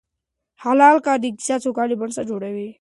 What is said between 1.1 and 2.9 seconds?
د اقتصادي سوکالۍ بنسټ جوړوي.